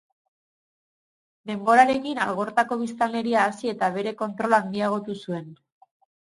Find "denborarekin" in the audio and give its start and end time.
1.51-2.21